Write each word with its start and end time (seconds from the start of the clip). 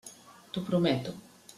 T'ho 0.55 0.63
prometo. 0.71 1.15